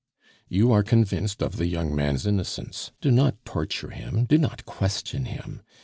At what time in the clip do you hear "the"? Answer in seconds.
1.57-1.67